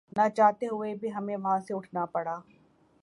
[0.17, 2.35] ناچاہتے ہوئے بھی ہمیں وہاں سے اٹھنا پڑا